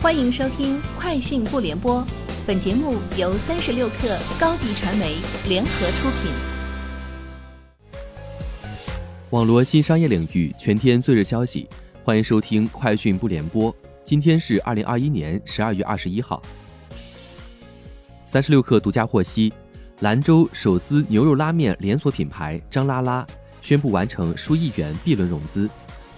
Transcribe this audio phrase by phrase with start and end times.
[0.00, 2.00] 欢迎收听《快讯不联播》，
[2.46, 5.16] 本节目由三十六克高低传媒
[5.48, 6.30] 联合出品。
[9.30, 11.68] 网络新商业领域全天最热消息，
[12.04, 13.72] 欢迎收听《快讯不联播》。
[14.04, 16.40] 今天是二零二一年十二月二十一号。
[18.24, 19.52] 三十六克独家获悉，
[19.98, 23.26] 兰州手撕牛肉拉面连锁品牌张拉拉
[23.60, 25.68] 宣布完成数亿元 B 轮融资，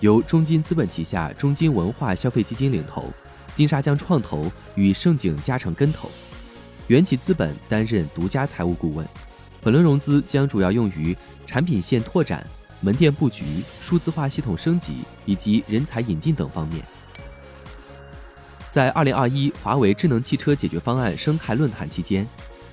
[0.00, 3.08] 由中金资本旗下中金文化消费基金领投。
[3.54, 6.10] 金沙江创投与盛景嘉诚跟投，
[6.86, 9.06] 元起资本担任独家财务顾问。
[9.60, 11.14] 本轮融资将主要用于
[11.46, 12.46] 产品线拓展、
[12.80, 13.44] 门店布局、
[13.82, 16.82] 数字化系统升级以及人才引进等方面。
[18.70, 22.26] 在二零二一华为智能汽车解决方案生态论坛期间，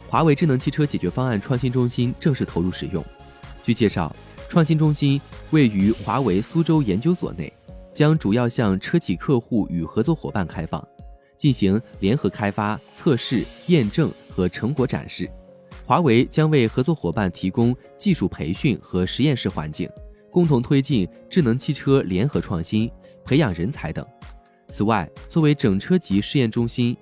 [0.07, 3.03] 华为智能汽车解决方案创新中心正式投入使用。
[3.63, 4.15] 据介绍，
[4.47, 7.51] 创新中心位于华为苏州研究所内。
[7.97, 10.87] 将主要向车企客户与合作伙伴开放，
[11.35, 15.27] 进行联合开发、测试、验证和成果展示。
[15.83, 19.89] 华为将为合作伙伴提供技术培训和实验室环境，
[20.29, 22.87] 共同推进智能汽车联合创新、
[23.25, 24.05] 培养人才等。
[24.67, 26.95] 此外，作为整车级试验中心，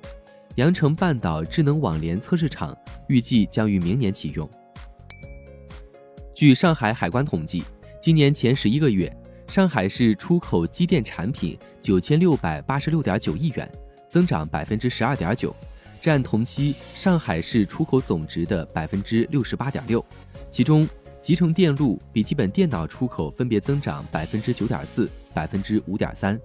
[0.55, 2.73] 羊城半岛智能网联测试场
[3.09, 4.49] 预计将于明年启用。
[6.33, 7.65] 据上海海关统计，
[8.01, 9.13] 今年前十一个月。
[9.47, 13.69] 上海市出口机电产品九千六百八十六点九亿元，
[14.09, 15.55] 增长百分之十二点九，
[16.01, 20.03] 占同期上海市出口总值的百分之六十八点六。
[20.51, 20.87] 其中，
[21.21, 26.37] 集成电路、笔记本电脑出口分别增长百分之九点四、百分之五点三；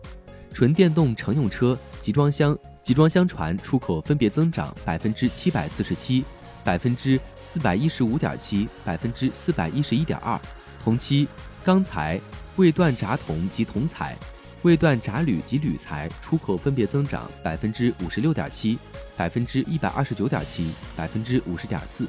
[0.52, 6.24] 纯电动乘用车、集装箱、集装箱船出口分别增长百分之七百四十七、
[6.62, 10.40] 百分之四百一十五点七、百分之四百一十一点二。
[10.84, 11.26] 同期，
[11.64, 12.20] 钢材。
[12.60, 14.14] 未锻轧铜及铜材、
[14.60, 18.78] 未锻轧铝及铝材出口分别增长百分之五十六点七、
[19.16, 22.06] 百分之一百二十九点七、百分之五十点四。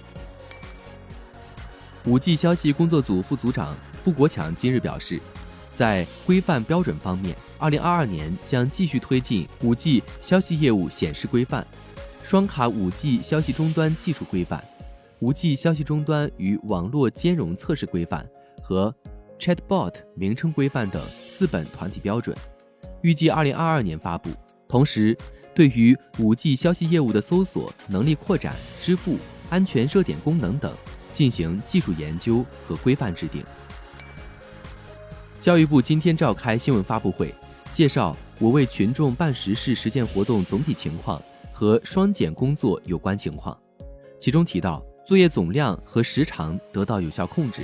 [2.06, 3.74] 五 G 消息工作组副组长
[4.04, 5.22] 傅国强今日表示，
[5.74, 11.66] 在规范标准方面，二零二二年将继续推进五 G 消息业务显示规范、
[12.24, 14.62] 双卡五 G 消息终端技术规范、
[15.20, 18.28] 五 G 消息终端与网络兼容测试规范
[18.62, 18.94] 和。
[19.42, 22.38] Chatbot 名称规范等四本团体标准，
[23.02, 24.30] 预计二零二二年发布。
[24.70, 25.18] 同时，
[25.56, 29.18] 对于五 G 消息业务的搜索能力扩展、支付、
[29.50, 30.72] 安全热点功能等
[31.12, 33.44] 进行技术研究和规范制定。
[35.42, 37.34] 教育部今天召开新闻发布会，
[37.74, 41.20] 介绍我为群众办实事实践活动总体情况
[41.52, 43.60] 和双减工作有关情况，
[44.20, 47.64] 其中提到作业总量和时长得到有效控制。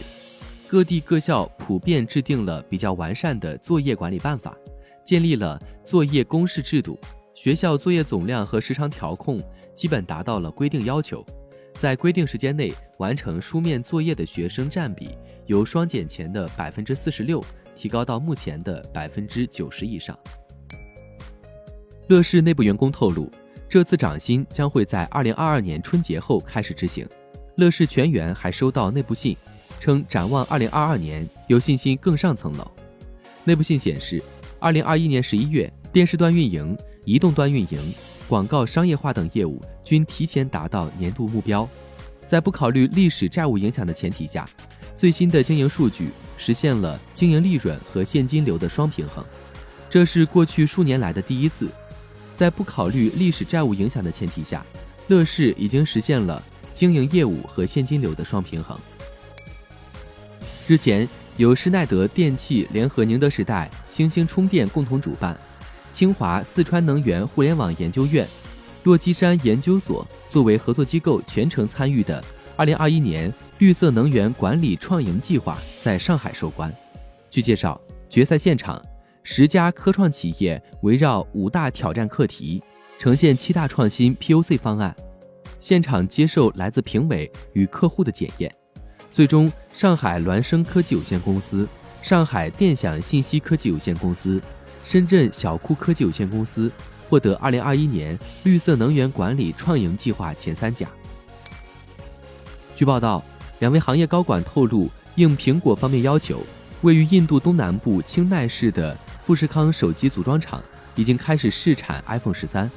[0.70, 4.54] 各地各校普遍制定了比较完善的作业管理办法，
[5.02, 7.00] 建立了作业公示制度。
[7.34, 9.40] 学校作业总量和时长调控
[9.74, 11.26] 基本达到了规定要求，
[11.74, 17.42] 在规定时间内完成书面作业的学生占比由双减前的百分之四十六
[17.74, 20.20] 提高到目前的百分之九十以上。
[22.08, 23.32] 乐视内部员工透露，
[23.70, 27.08] 这次涨薪将会在二零二二年春节后开始执行。
[27.56, 29.38] 乐视全员还收到内部信。
[29.80, 32.70] 称展望二零二二年有信心更上层楼。
[33.44, 34.22] 内部信显示，
[34.60, 37.94] 二零二一年十一月，电视端运营、移动端运营、
[38.28, 41.68] 广告商业化等业务均提前达到年度目标。
[42.28, 44.46] 在不考虑历史债务影响的前提下，
[44.98, 49.24] 最新的经营数据实现了经营利润和现金流的双平衡，
[49.90, 51.70] 这是过去数年来的第一次。
[52.36, 54.66] 在不考虑历史债务影响的前提下，
[55.08, 58.78] 乐视已经实现了经营业务和现金流的双平衡。
[60.68, 61.08] 日前，
[61.38, 65.34] 由施耐德电器联合宁德时代、星星充电共同主办，
[65.94, 68.28] 清华四川能源互联网研究院、
[68.84, 72.22] 洛基山研究所作为合作机构全程参与的
[72.58, 76.70] 2021年绿色能源管理创营计划在上海收官。
[77.30, 77.80] 据介绍，
[78.10, 78.84] 决赛现场，
[79.24, 82.62] 十家科创企业围绕五大挑战课题，
[83.00, 84.94] 呈现七大创新 POC 方案，
[85.62, 88.54] 现场接受来自评委与客户的检验。
[89.18, 91.68] 最终，上海孪生科技有限公司、
[92.04, 94.40] 上海电享信息科技有限公司、
[94.84, 96.72] 深圳小库科技有限公司
[97.10, 100.88] 获得2021年绿色能源管理创营计划前三甲。
[102.76, 103.24] 据报道，
[103.58, 106.44] 两位行业高管透露，应苹果方面要求，
[106.84, 110.62] 位于印度东南部清奈市的富士康手机组装厂
[110.94, 112.70] 已经开始试产 iPhone 十三，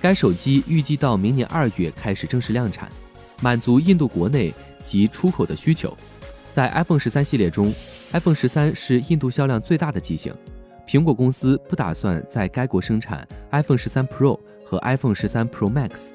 [0.00, 2.88] 该手机预计到明年二月开始正式量产，
[3.42, 4.54] 满足印度国内。
[4.84, 5.96] 及出口的需求，
[6.52, 7.72] 在 iPhone 十三系列中
[8.12, 10.34] ，iPhone 十三是印度销量最大的机型。
[10.86, 16.08] 苹果公司不打算在该国生产 iPhone 十三 Pro 和 iPhone 十三 Pro Max。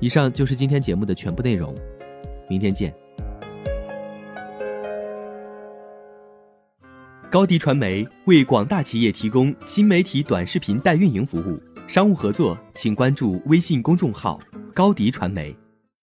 [0.00, 1.74] 以上就是今天节目的全部内容，
[2.48, 2.92] 明天见。
[7.30, 14.38] 高迪传媒为广大企业提供新媒体短视频代运营服务，商务合作请关注微信公众号
[14.74, 15.56] “高迪传媒”。